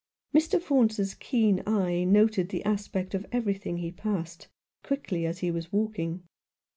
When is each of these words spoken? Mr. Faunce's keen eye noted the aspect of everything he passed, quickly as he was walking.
Mr. 0.33 0.59
Faunce's 0.59 1.13
keen 1.13 1.61
eye 1.67 2.03
noted 2.03 2.49
the 2.49 2.65
aspect 2.65 3.13
of 3.13 3.23
everything 3.31 3.77
he 3.77 3.91
passed, 3.91 4.47
quickly 4.83 5.27
as 5.27 5.37
he 5.45 5.51
was 5.51 5.71
walking. 5.71 6.23